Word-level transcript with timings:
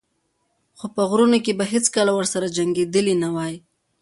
خو 0.77 0.85
په 0.95 1.01
غرونو 1.09 1.37
کې 1.45 1.51
به 1.57 1.65
یې 1.67 1.71
هېڅکله 1.73 2.11
ورسره 2.15 2.53
جنګېدلی 2.57 3.15
نه 3.23 3.29
وای. 3.35 3.53